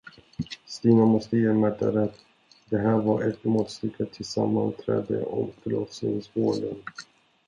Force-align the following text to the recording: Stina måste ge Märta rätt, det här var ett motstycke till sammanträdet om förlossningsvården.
Stina 0.65 1.05
måste 1.05 1.37
ge 1.37 1.53
Märta 1.53 1.91
rätt, 1.91 2.19
det 2.69 2.77
här 2.77 2.97
var 2.97 3.23
ett 3.23 3.43
motstycke 3.43 4.05
till 4.05 4.25
sammanträdet 4.25 5.27
om 5.27 5.51
förlossningsvården. 5.63 6.75